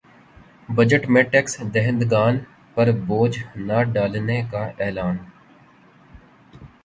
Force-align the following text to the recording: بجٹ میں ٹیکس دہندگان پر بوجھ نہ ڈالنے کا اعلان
بجٹ 0.69 1.03
میں 1.09 1.21
ٹیکس 1.23 1.57
دہندگان 1.73 2.37
پر 2.75 2.91
بوجھ 3.05 3.37
نہ 3.57 3.83
ڈالنے 3.93 4.41
کا 4.51 4.63
اعلان 4.79 5.17